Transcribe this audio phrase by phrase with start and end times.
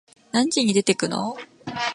[0.31, 1.37] 何時に出てくの？